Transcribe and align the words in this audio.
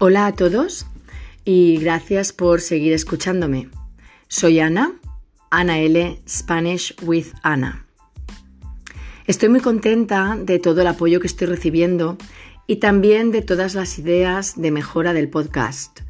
Hola 0.00 0.26
a 0.26 0.32
todos 0.32 0.86
y 1.44 1.78
gracias 1.78 2.32
por 2.32 2.60
seguir 2.60 2.92
escuchándome. 2.92 3.68
Soy 4.28 4.60
Ana, 4.60 4.92
Ana 5.50 5.80
L. 5.80 6.22
Spanish 6.28 6.94
with 7.02 7.26
Ana. 7.42 7.84
Estoy 9.26 9.48
muy 9.48 9.58
contenta 9.58 10.36
de 10.40 10.60
todo 10.60 10.82
el 10.82 10.86
apoyo 10.86 11.18
que 11.18 11.26
estoy 11.26 11.48
recibiendo 11.48 12.16
y 12.68 12.76
también 12.76 13.32
de 13.32 13.42
todas 13.42 13.74
las 13.74 13.98
ideas 13.98 14.52
de 14.54 14.70
mejora 14.70 15.14
del 15.14 15.30
podcast. 15.30 16.02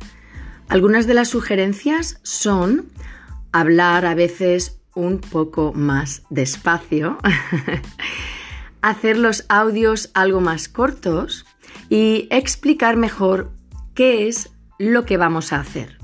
Algunas 0.68 1.06
de 1.06 1.14
las 1.14 1.30
sugerencias 1.30 2.20
son 2.22 2.92
hablar 3.52 4.04
a 4.04 4.14
veces 4.14 4.82
un 4.94 5.18
poco 5.18 5.72
más 5.72 6.24
despacio, 6.28 7.16
hacer 8.82 9.16
los 9.16 9.46
audios 9.48 10.10
algo 10.12 10.42
más 10.42 10.68
cortos 10.68 11.46
y 11.88 12.28
explicar 12.30 12.98
mejor 12.98 13.56
qué 13.98 14.28
es 14.28 14.50
lo 14.78 15.04
que 15.04 15.16
vamos 15.16 15.52
a 15.52 15.58
hacer. 15.58 15.98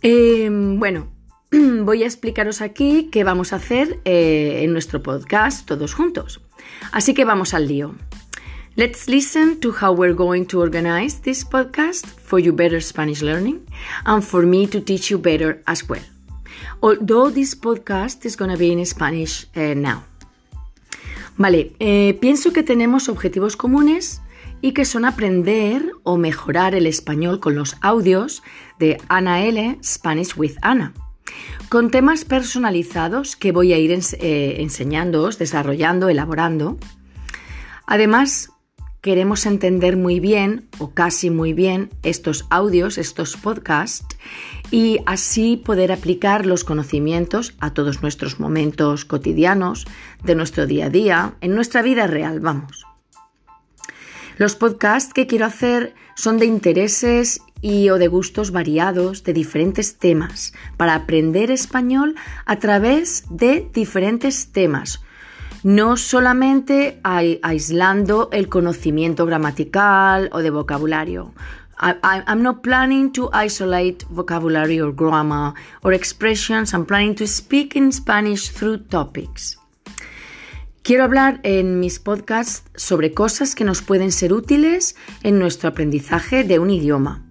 Em, 0.00 0.78
bueno, 0.78 1.08
voy 1.50 2.04
a 2.04 2.06
explicaros 2.06 2.62
aquí 2.62 3.10
qué 3.12 3.22
vamos 3.22 3.52
a 3.52 3.56
hacer 3.56 4.00
eh, 4.06 4.60
en 4.62 4.72
nuestro 4.72 5.02
podcast 5.02 5.66
todos 5.66 5.92
juntos. 5.92 6.40
Así 6.90 7.12
que 7.12 7.26
vamos 7.26 7.52
al 7.52 7.68
lío. 7.68 7.96
Let's 8.76 9.10
listen 9.10 9.60
to 9.60 9.74
how 9.78 9.92
we're 9.92 10.14
going 10.14 10.46
to 10.46 10.60
organize 10.60 11.20
this 11.20 11.44
podcast 11.44 12.06
for 12.06 12.40
you 12.40 12.54
better 12.54 12.80
Spanish 12.80 13.20
learning 13.20 13.66
and 14.06 14.24
for 14.24 14.46
me 14.46 14.66
to 14.68 14.80
teach 14.80 15.10
you 15.10 15.18
better 15.18 15.62
as 15.66 15.86
well. 15.86 16.04
Although 16.80 17.30
this 17.30 17.54
podcast 17.54 18.24
is 18.24 18.38
going 18.38 18.50
to 18.50 18.56
be 18.56 18.72
in 18.72 18.86
Spanish 18.86 19.48
uh, 19.54 19.74
now. 19.74 20.04
Vale, 21.36 21.74
eh, 21.78 22.16
pienso 22.22 22.54
que 22.54 22.62
tenemos 22.62 23.10
objetivos 23.10 23.58
comunes 23.58 24.22
y 24.60 24.72
que 24.72 24.84
son 24.84 25.04
aprender 25.04 25.92
o 26.02 26.16
mejorar 26.16 26.74
el 26.74 26.86
español 26.86 27.40
con 27.40 27.54
los 27.54 27.76
audios 27.80 28.42
de 28.78 29.00
Ana 29.08 29.44
L. 29.44 29.78
Spanish 29.82 30.36
with 30.36 30.56
Ana, 30.62 30.92
con 31.68 31.90
temas 31.90 32.24
personalizados 32.24 33.36
que 33.36 33.52
voy 33.52 33.72
a 33.72 33.78
ir 33.78 33.90
eh, 33.92 34.56
enseñándoos, 34.58 35.38
desarrollando, 35.38 36.08
elaborando. 36.08 36.78
Además, 37.86 38.50
queremos 39.00 39.46
entender 39.46 39.96
muy 39.96 40.20
bien 40.20 40.68
o 40.78 40.90
casi 40.90 41.30
muy 41.30 41.52
bien 41.52 41.90
estos 42.02 42.46
audios, 42.50 42.98
estos 42.98 43.36
podcasts, 43.36 44.16
y 44.70 44.98
así 45.06 45.56
poder 45.56 45.90
aplicar 45.90 46.46
los 46.46 46.64
conocimientos 46.64 47.54
a 47.60 47.72
todos 47.72 48.02
nuestros 48.02 48.38
momentos 48.38 49.04
cotidianos, 49.04 49.86
de 50.22 50.34
nuestro 50.34 50.66
día 50.66 50.86
a 50.86 50.90
día, 50.90 51.34
en 51.40 51.54
nuestra 51.54 51.82
vida 51.82 52.06
real, 52.06 52.40
vamos. 52.40 52.89
Los 54.40 54.56
podcasts 54.56 55.12
que 55.12 55.26
quiero 55.26 55.44
hacer 55.44 55.94
son 56.14 56.38
de 56.38 56.46
intereses 56.46 57.42
y 57.60 57.90
o 57.90 57.98
de 57.98 58.08
gustos 58.08 58.52
variados 58.52 59.22
de 59.22 59.34
diferentes 59.34 59.98
temas 59.98 60.54
para 60.78 60.94
aprender 60.94 61.50
español 61.50 62.14
a 62.46 62.56
través 62.56 63.24
de 63.28 63.68
diferentes 63.74 64.50
temas. 64.50 65.02
No 65.62 65.98
solamente 65.98 67.00
aislando 67.02 68.30
el 68.32 68.48
conocimiento 68.48 69.26
gramatical 69.26 70.30
o 70.32 70.38
de 70.38 70.48
vocabulario. 70.48 71.34
I'm 71.78 72.42
not 72.42 72.62
planning 72.62 73.12
to 73.12 73.28
isolate 73.34 74.06
vocabulary 74.08 74.80
or 74.80 74.94
grammar 74.94 75.52
or 75.82 75.92
expressions. 75.92 76.72
I'm 76.72 76.86
planning 76.86 77.14
to 77.16 77.26
speak 77.26 77.76
in 77.76 77.92
Spanish 77.92 78.48
through 78.48 78.88
topics. 78.88 79.58
Quiero 80.82 81.04
hablar 81.04 81.40
en 81.42 81.78
mis 81.78 81.98
podcasts 81.98 82.64
sobre 82.74 83.12
cosas 83.12 83.54
que 83.54 83.64
nos 83.64 83.82
pueden 83.82 84.12
ser 84.12 84.32
útiles 84.32 84.96
en 85.22 85.38
nuestro 85.38 85.68
aprendizaje 85.68 86.42
de 86.42 86.58
un 86.58 86.70
idioma. 86.70 87.22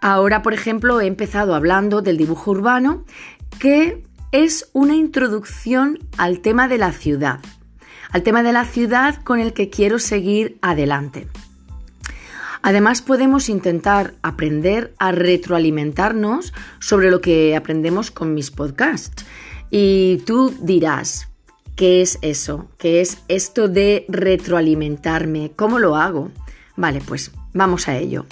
Ahora, 0.00 0.42
por 0.42 0.54
ejemplo, 0.54 1.00
he 1.00 1.06
empezado 1.06 1.54
hablando 1.54 2.00
del 2.00 2.16
dibujo 2.16 2.50
urbano, 2.50 3.04
que 3.58 4.02
es 4.32 4.70
una 4.72 4.96
introducción 4.96 5.98
al 6.16 6.40
tema 6.40 6.66
de 6.66 6.78
la 6.78 6.92
ciudad, 6.92 7.40
al 8.10 8.22
tema 8.22 8.42
de 8.42 8.54
la 8.54 8.64
ciudad 8.64 9.22
con 9.22 9.38
el 9.38 9.52
que 9.52 9.68
quiero 9.68 9.98
seguir 9.98 10.58
adelante. 10.62 11.28
Además, 12.62 13.02
podemos 13.02 13.50
intentar 13.50 14.14
aprender 14.22 14.94
a 14.98 15.12
retroalimentarnos 15.12 16.54
sobre 16.80 17.10
lo 17.10 17.20
que 17.20 17.54
aprendemos 17.54 18.10
con 18.10 18.32
mis 18.32 18.50
podcasts. 18.50 19.26
Y 19.70 20.22
tú 20.26 20.54
dirás, 20.60 21.31
¿Qué 21.76 22.02
es 22.02 22.18
eso? 22.22 22.68
¿Qué 22.78 23.00
es 23.00 23.18
esto 23.28 23.68
de 23.68 24.04
retroalimentarme? 24.08 25.52
¿Cómo 25.56 25.78
lo 25.78 25.96
hago? 25.96 26.30
Vale, 26.76 27.00
pues 27.00 27.32
vamos 27.52 27.88
a 27.88 27.96
ello. 27.96 28.26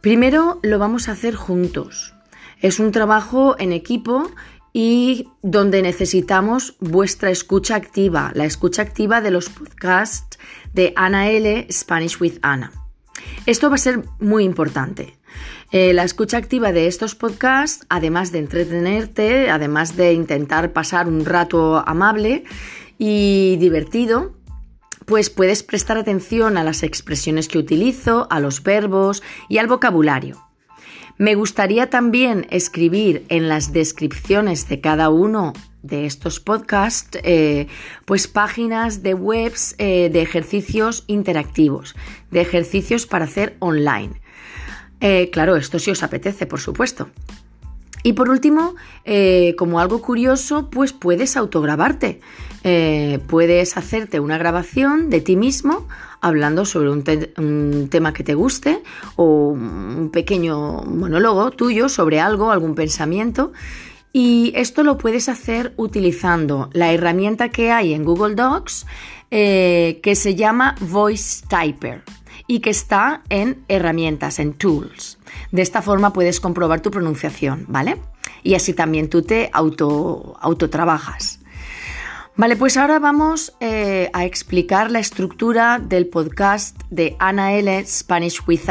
Primero 0.00 0.60
lo 0.62 0.78
vamos 0.78 1.08
a 1.08 1.12
hacer 1.12 1.34
juntos. 1.34 2.14
Es 2.60 2.78
un 2.78 2.92
trabajo 2.92 3.56
en 3.58 3.72
equipo 3.72 4.30
y 4.74 5.28
donde 5.42 5.80
necesitamos 5.80 6.76
vuestra 6.80 7.30
escucha 7.30 7.76
activa, 7.76 8.32
la 8.34 8.44
escucha 8.44 8.82
activa 8.82 9.20
de 9.20 9.30
los 9.30 9.48
podcasts 9.48 10.38
de 10.74 10.92
Ana 10.96 11.30
L. 11.30 11.66
Spanish 11.70 12.20
with 12.20 12.38
Ana. 12.42 12.83
Esto 13.46 13.68
va 13.68 13.76
a 13.76 13.78
ser 13.78 14.04
muy 14.20 14.44
importante. 14.44 15.16
Eh, 15.72 15.92
la 15.92 16.04
escucha 16.04 16.36
activa 16.36 16.72
de 16.72 16.86
estos 16.86 17.14
podcasts, 17.14 17.86
además 17.88 18.30
de 18.30 18.38
entretenerte, 18.38 19.50
además 19.50 19.96
de 19.96 20.12
intentar 20.12 20.72
pasar 20.72 21.08
un 21.08 21.24
rato 21.24 21.82
amable 21.86 22.44
y 22.98 23.56
divertido, 23.58 24.34
pues 25.04 25.30
puedes 25.30 25.62
prestar 25.62 25.98
atención 25.98 26.56
a 26.56 26.64
las 26.64 26.82
expresiones 26.82 27.48
que 27.48 27.58
utilizo, 27.58 28.26
a 28.30 28.40
los 28.40 28.62
verbos 28.62 29.22
y 29.48 29.58
al 29.58 29.66
vocabulario. 29.66 30.43
Me 31.16 31.36
gustaría 31.36 31.90
también 31.90 32.46
escribir 32.50 33.24
en 33.28 33.48
las 33.48 33.72
descripciones 33.72 34.68
de 34.68 34.80
cada 34.80 35.10
uno 35.10 35.52
de 35.82 36.06
estos 36.06 36.40
podcasts, 36.40 37.18
eh, 37.22 37.68
pues 38.04 38.26
páginas 38.26 39.04
de 39.04 39.14
webs 39.14 39.76
eh, 39.78 40.10
de 40.12 40.22
ejercicios 40.22 41.04
interactivos, 41.06 41.94
de 42.32 42.40
ejercicios 42.40 43.06
para 43.06 43.26
hacer 43.26 43.56
online. 43.60 44.20
Eh, 45.00 45.30
claro, 45.30 45.54
esto 45.54 45.78
sí 45.78 45.92
os 45.92 46.02
apetece, 46.02 46.46
por 46.46 46.58
supuesto. 46.58 47.10
Y 48.02 48.14
por 48.14 48.28
último, 48.28 48.74
como 49.56 49.80
algo 49.80 50.02
curioso, 50.02 50.68
pues 50.68 50.92
puedes 50.92 51.38
autograbarte. 51.38 52.20
Eh, 52.64 53.20
puedes 53.26 53.76
hacerte 53.76 54.20
una 54.20 54.38
grabación 54.38 55.10
de 55.10 55.20
ti 55.20 55.36
mismo 55.36 55.86
hablando 56.20 56.64
sobre 56.64 56.90
un, 56.90 57.88
tema 57.90 58.12
que 58.14 58.24
te 58.24 58.34
guste 58.34 58.82
o 59.16 59.50
un 59.50 60.10
pequeño 60.10 60.82
monólogo 60.82 61.50
tuyo 61.50 61.88
sobre 61.88 62.20
algo, 62.20 62.50
algún 62.50 62.74
pensamiento. 62.74 63.52
Y 64.12 64.52
esto 64.56 64.82
lo 64.82 64.96
puedes 64.96 65.28
hacer 65.28 65.74
utilizando 65.76 66.70
la 66.72 66.92
herramienta 66.92 67.50
que 67.50 67.70
hay 67.70 67.92
en 67.92 68.04
Google 68.04 68.34
Docs 68.34 68.86
que 69.30 70.14
se 70.14 70.34
llama 70.36 70.76
Voice 70.80 71.44
Typer 71.48 72.02
y 72.46 72.60
que 72.60 72.70
está 72.70 73.22
en 73.28 73.64
herramientas, 73.68 74.38
en 74.38 74.54
tools. 74.54 75.18
De 75.50 75.62
esta 75.62 75.82
forma 75.82 76.12
puedes 76.12 76.40
comprobar 76.40 76.80
tu 76.80 76.90
pronunciación, 76.90 77.64
¿vale? 77.68 78.00
Y 78.42 78.54
así 78.54 78.74
también 78.74 79.08
tú 79.08 79.22
te 79.22 79.50
auto, 79.52 80.36
trabajas. 80.70 81.40
Vale, 82.36 82.56
pues 82.56 82.76
ahora 82.76 82.98
vamos 82.98 83.54
eh, 83.60 84.10
a 84.12 84.24
explicar 84.24 84.90
la 84.90 84.98
estructura 84.98 85.78
del 85.78 86.08
podcast 86.08 86.76
de 86.90 87.14
Ana 87.20 87.52
L. 87.52 87.86
Spanish 87.86 88.42
with. 88.48 88.62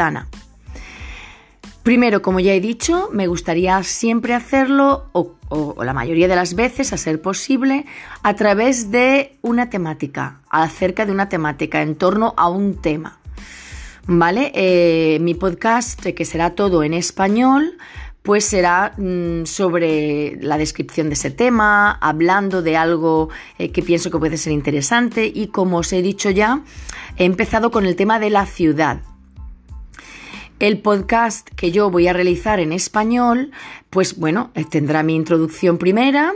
Primero, 1.82 2.20
como 2.20 2.40
ya 2.40 2.52
he 2.52 2.60
dicho, 2.60 3.08
me 3.10 3.26
gustaría 3.26 3.82
siempre 3.82 4.34
hacerlo, 4.34 5.08
o, 5.12 5.36
la 5.82 5.94
mayoría 5.94 6.28
de 6.28 6.36
las 6.36 6.54
veces, 6.54 6.92
a 6.92 6.98
ser 6.98 7.22
posible, 7.22 7.86
a 8.22 8.34
través 8.34 8.90
de 8.90 9.38
una 9.40 9.70
temática, 9.70 10.42
acerca 10.50 11.06
de 11.06 11.12
una 11.12 11.30
temática, 11.30 11.80
en 11.80 11.96
torno 11.96 12.34
a 12.36 12.50
un 12.50 12.82
tema. 12.82 13.18
¿vale? 14.06 14.52
Eh, 14.54 15.18
mi 15.20 15.34
podcast, 15.34 16.02
que 16.02 16.24
será 16.24 16.54
todo 16.54 16.82
en 16.82 16.94
español, 16.94 17.78
pues 18.24 18.46
será 18.46 18.94
mm, 18.96 19.44
sobre 19.44 20.38
la 20.40 20.56
descripción 20.56 21.08
de 21.08 21.12
ese 21.12 21.30
tema, 21.30 21.92
hablando 22.00 22.62
de 22.62 22.74
algo 22.74 23.28
eh, 23.58 23.70
que 23.70 23.82
pienso 23.82 24.10
que 24.10 24.18
puede 24.18 24.38
ser 24.38 24.54
interesante 24.54 25.30
y 25.32 25.48
como 25.48 25.76
os 25.76 25.92
he 25.92 26.00
dicho 26.00 26.30
ya, 26.30 26.62
he 27.18 27.26
empezado 27.26 27.70
con 27.70 27.84
el 27.84 27.96
tema 27.96 28.18
de 28.18 28.30
la 28.30 28.46
ciudad. 28.46 29.02
El 30.58 30.80
podcast 30.80 31.46
que 31.50 31.70
yo 31.70 31.90
voy 31.90 32.08
a 32.08 32.14
realizar 32.14 32.60
en 32.60 32.72
español, 32.72 33.50
pues 33.90 34.16
bueno, 34.18 34.52
tendrá 34.70 35.02
mi 35.02 35.14
introducción 35.14 35.76
primera 35.76 36.32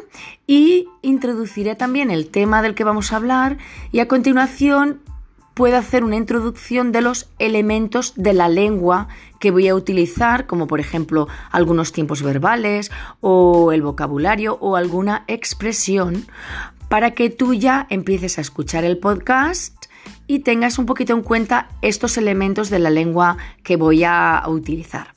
y 0.47 0.89
introduciré 1.01 1.75
también 1.75 2.11
el 2.11 2.29
tema 2.29 2.61
del 2.61 2.75
que 2.75 2.85
vamos 2.85 3.15
a 3.15 3.17
hablar 3.17 3.57
y 3.93 4.01
a 4.01 4.09
continuación 4.09 5.01
puedo 5.55 5.79
hacer 5.79 6.05
una 6.05 6.17
introducción 6.17 6.93
de 6.93 7.01
los 7.01 7.31
elementos 7.39 8.13
de 8.15 8.35
la 8.35 8.51
lengua 8.51 9.09
que 9.39 9.51
voy 9.51 9.69
a 9.69 9.75
utilizar, 9.75 10.47
como 10.47 10.67
por 10.67 10.81
ejemplo 10.81 11.29
algunos 11.51 11.93
tiempos 11.93 12.23
verbales 12.23 12.91
o 13.21 13.73
el 13.73 13.83
vocabulario 13.83 14.59
o 14.61 14.77
alguna 14.77 15.25
expresión, 15.27 16.27
para 16.89 17.13
que 17.13 17.31
tú 17.31 17.55
ya 17.55 17.87
empieces 17.91 18.39
a 18.39 18.41
escuchar 18.41 18.85
el 18.85 18.99
podcast 18.99 19.87
y 20.27 20.41
tengas 20.41 20.79
un 20.79 20.87
poquito 20.87 21.13
en 21.13 21.23
cuenta 21.23 21.69
estos 21.83 22.17
elementos 22.17 22.71
de 22.71 22.79
la 22.79 22.91
lengua 22.91 23.37
que 23.63 23.77
voy 23.77 24.05
a 24.05 24.43
utilizar. 24.47 25.15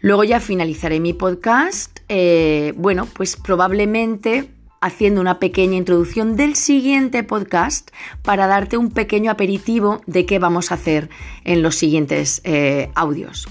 Luego 0.00 0.24
ya 0.24 0.40
finalizaré 0.40 0.98
mi 0.98 1.12
podcast, 1.12 2.00
eh, 2.08 2.74
bueno, 2.76 3.06
pues 3.06 3.36
probablemente 3.36 4.50
haciendo 4.82 5.20
una 5.20 5.38
pequeña 5.38 5.76
introducción 5.76 6.36
del 6.36 6.56
siguiente 6.56 7.22
podcast 7.22 7.90
para 8.20 8.46
darte 8.46 8.76
un 8.76 8.90
pequeño 8.90 9.30
aperitivo 9.30 10.02
de 10.06 10.26
qué 10.26 10.38
vamos 10.38 10.70
a 10.70 10.74
hacer 10.74 11.08
en 11.44 11.62
los 11.62 11.76
siguientes 11.76 12.42
eh, 12.44 12.90
audios. 12.94 13.48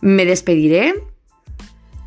Me 0.00 0.26
despediré 0.26 0.94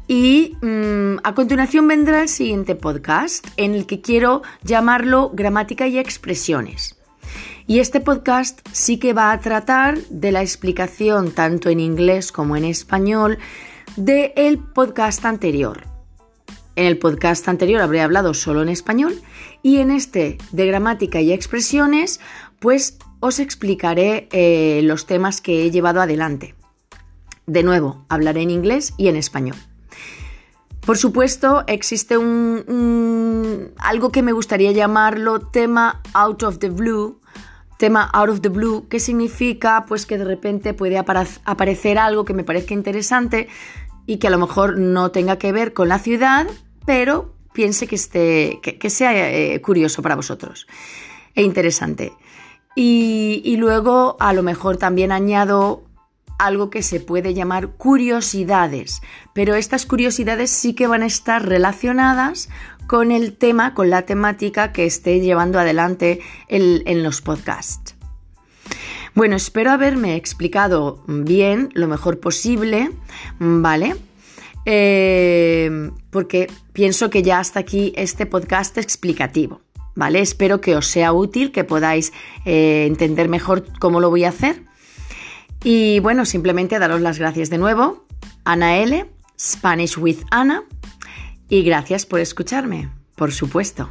y 0.08 0.56
mm, 0.62 1.20
a 1.24 1.34
continuación 1.34 1.88
vendrá 1.88 2.22
el 2.22 2.30
siguiente 2.30 2.76
podcast 2.76 3.48
en 3.58 3.74
el 3.74 3.86
que 3.86 4.02
quiero 4.02 4.44
llamarlo 4.62 5.32
gramática 5.34 5.88
y 5.88 5.98
expresiones. 5.98 6.98
Y 7.66 7.80
este 7.80 8.00
podcast 8.00 8.60
sí 8.72 8.98
que 8.98 9.14
va 9.14 9.32
a 9.32 9.40
tratar 9.40 9.98
de 10.10 10.32
la 10.32 10.42
explicación 10.42 11.32
tanto 11.32 11.70
en 11.70 11.80
inglés 11.80 12.32
como 12.32 12.56
en 12.56 12.66
español 12.66 13.40
del 13.96 14.60
podcast 14.60 15.26
anterior. 15.26 15.97
En 16.78 16.86
el 16.86 17.00
podcast 17.00 17.48
anterior 17.48 17.82
habré 17.82 18.02
hablado 18.02 18.36
solo 18.36 18.62
en 18.62 18.70
español 18.70 19.20
y 19.64 19.78
en 19.78 19.90
este 19.90 20.38
de 20.52 20.68
gramática 20.68 21.20
y 21.20 21.34
expresiones 21.34 22.20
pues 22.60 23.00
os 23.20 23.40
explicaré 23.40 24.30
eh, 24.32 24.82
los 24.84 25.08
temas 25.08 25.42
que 25.42 25.66
he 25.66 25.72
llevado 25.72 26.02
adelante. 26.02 26.54
De 27.48 27.64
nuevo, 27.64 28.06
hablaré 28.10 28.44
en 28.44 28.52
inglés 28.52 28.94
y 28.96 29.08
en 29.08 29.16
español. 29.16 29.58
Por 30.86 31.00
supuesto, 31.00 31.64
existe 31.66 32.16
un, 32.16 33.74
algo 33.80 34.12
que 34.12 34.22
me 34.22 34.32
gustaría 34.32 34.72
llamarlo 34.72 35.40
tema 35.40 36.04
out 36.14 36.44
of 36.44 36.60
the 36.60 36.70
blue, 36.70 37.20
tema 37.80 38.08
out 38.14 38.30
of 38.30 38.42
the 38.42 38.50
blue, 38.50 38.88
que 38.88 39.00
significa 39.00 39.86
pues 39.88 40.06
que 40.06 40.20
de 40.20 40.26
repente 40.26 40.76
puede 40.76 41.00
aparecer 41.00 41.98
algo 41.98 42.24
que 42.24 42.36
me 42.36 42.44
parezca 42.44 42.76
interesante 42.76 43.48
y 44.06 44.18
que 44.18 44.28
a 44.28 44.30
lo 44.30 44.38
mejor 44.38 44.78
no 44.78 45.10
tenga 45.10 45.40
que 45.40 45.52
ver 45.52 45.74
con 45.74 45.90
la 45.90 45.98
ciudad, 45.98 46.46
pero 46.88 47.36
piense 47.54 47.86
que, 47.86 47.96
esté, 47.96 48.60
que, 48.62 48.90
sea 48.90 49.12
eh, 49.14 49.62
curioso 49.62 50.02
para 50.02 50.16
vosotros 50.16 50.68
e 51.36 51.44
interesante. 51.44 52.14
Y, 52.76 53.42
y 53.44 53.58
luego 53.58 54.16
a 54.20 54.32
lo 54.32 54.42
mejor 54.42 54.78
también 54.78 55.12
añado 55.12 55.84
algo 56.40 56.70
que 56.70 56.84
se 56.84 57.02
puede 57.02 57.34
llamar 57.34 57.72
curiosidades, 57.72 59.02
pero 59.34 59.56
estas 59.56 59.86
curiosidades 59.86 60.50
sí 60.50 60.74
que 60.76 60.88
van 60.88 61.04
a 61.04 61.08
estar 61.08 61.46
relacionadas 61.46 62.48
con 62.88 63.12
el 63.12 63.36
tema, 63.36 63.74
con 63.74 63.90
la 63.90 64.04
temática 64.04 64.72
que 64.72 64.86
esté 64.86 65.20
llevando 65.20 65.60
adelante 65.60 66.22
en 66.48 67.04
los 67.04 67.22
podcasts. 67.22 67.96
Bueno, 69.14 69.36
espero 69.36 69.72
haberme 69.72 70.16
explicado 70.16 71.04
bien, 71.08 71.70
lo 71.74 71.88
mejor 71.88 72.20
posible, 72.20 72.92
¿vale? 73.40 73.96
Eh, 74.70 75.92
porque 76.10 76.52
pienso 76.74 77.10
que 77.10 77.24
ya 77.24 77.40
hasta 77.40 77.62
aquí 77.62 77.94
este 77.96 78.26
podcast 78.26 78.78
explicativo, 78.78 79.62
¿vale? 79.96 80.20
Espero 80.20 80.60
que 80.60 80.76
os 80.76 80.88
sea 80.88 81.14
útil, 81.14 81.54
que 81.54 81.64
podáis 81.64 82.12
eh, 82.44 82.84
entender 82.86 83.30
mejor 83.30 83.64
cómo 83.80 84.02
lo 84.02 84.10
voy 84.10 84.26
a 84.26 84.30
hacer. 84.30 84.66
Y 85.64 86.02
bueno, 86.02 86.26
simplemente 86.26 86.80
daros 86.80 87.00
las 87.00 87.18
gracias 87.18 87.50
de 87.50 87.58
nuevo. 87.58 88.06
Ana 88.44 88.80
L, 88.80 89.10
Spanish 89.40 89.98
with 89.98 90.20
Ana, 90.32 90.66
y 91.48 91.64
gracias 91.64 92.06
por 92.06 92.20
escucharme, 92.20 92.90
por 93.16 93.32
supuesto. 93.32 93.90